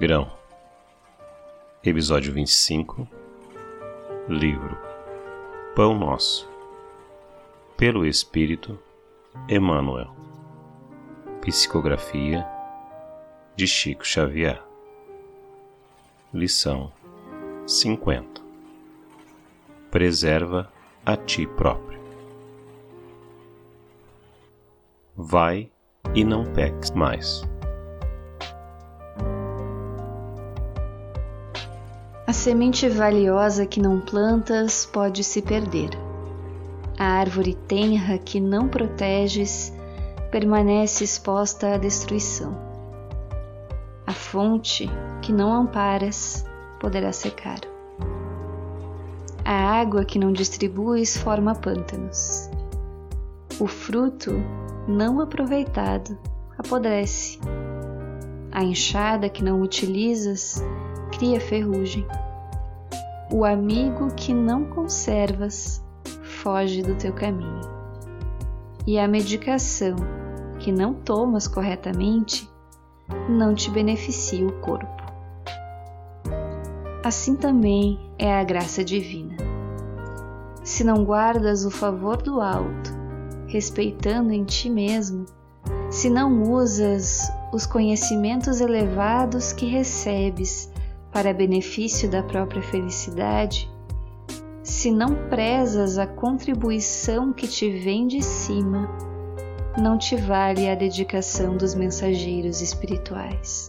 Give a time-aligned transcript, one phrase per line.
[0.00, 0.30] Grão,
[1.82, 3.08] Episódio 25
[4.28, 4.78] Livro.
[5.74, 6.48] Pão Nosso.
[7.76, 8.78] Pelo Espírito
[9.48, 10.14] Emmanuel.
[11.40, 12.46] Psicografia
[13.56, 14.62] de Chico Xavier.
[16.32, 16.92] Lição
[17.66, 18.40] 50
[19.90, 20.72] Preserva
[21.04, 21.98] a ti próprio.
[25.16, 25.68] Vai
[26.14, 27.42] e não peques mais.
[32.48, 35.90] Semente valiosa que não plantas pode se perder.
[36.98, 39.70] A árvore tenra que não proteges
[40.30, 42.56] permanece exposta à destruição.
[44.06, 44.88] A fonte
[45.20, 46.42] que não amparas
[46.80, 47.60] poderá secar.
[49.44, 52.48] A água que não distribuis forma pântanos.
[53.60, 54.32] O fruto
[54.88, 56.16] não aproveitado
[56.56, 57.38] apodrece.
[58.50, 60.64] A enxada que não utilizas
[61.12, 62.06] cria ferrugem.
[63.30, 65.84] O amigo que não conservas
[66.22, 67.60] foge do teu caminho.
[68.86, 69.96] E a medicação
[70.58, 72.48] que não tomas corretamente
[73.28, 75.02] não te beneficia o corpo.
[77.04, 79.36] Assim também é a graça divina.
[80.64, 82.90] Se não guardas o favor do alto,
[83.46, 85.26] respeitando em ti mesmo,
[85.90, 90.70] se não usas os conhecimentos elevados que recebes
[91.18, 93.68] para benefício da própria felicidade,
[94.62, 98.88] se não prezas a contribuição que te vem de cima,
[99.76, 103.66] não te vale a dedicação dos mensageiros espirituais.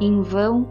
[0.00, 0.66] Em vão,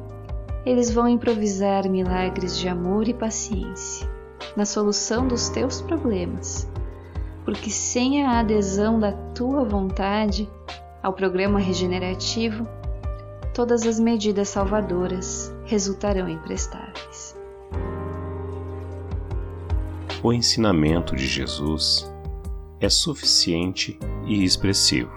[0.65, 4.09] eles vão improvisar milagres de amor e paciência
[4.57, 6.67] na solução dos teus problemas,
[7.45, 10.49] porque sem a adesão da tua vontade
[11.03, 12.67] ao programa regenerativo,
[13.61, 17.37] todas as medidas salvadoras resultarão imprestáveis.
[20.23, 22.11] O ensinamento de Jesus
[22.79, 25.11] é suficiente e expressivo.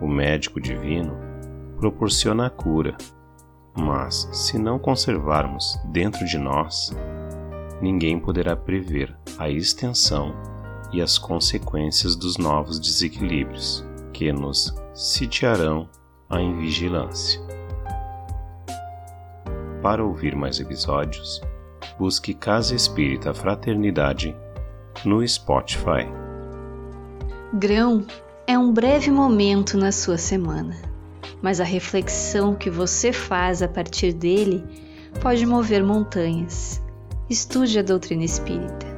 [0.00, 1.16] O médico divino
[1.80, 2.96] proporciona a cura,
[3.76, 6.96] mas se não conservarmos dentro de nós,
[7.82, 10.32] ninguém poderá prever a extensão
[10.92, 15.88] e as consequências dos novos desequilíbrios que nos sitiarão
[16.30, 17.40] a invigilância.
[19.82, 21.40] Para ouvir mais episódios,
[21.98, 24.36] busque Casa Espírita Fraternidade
[25.04, 26.06] no Spotify.
[27.54, 28.06] Grão
[28.46, 30.76] é um breve momento na sua semana,
[31.42, 34.64] mas a reflexão que você faz a partir dele
[35.20, 36.80] pode mover montanhas.
[37.28, 38.89] Estude a doutrina espírita.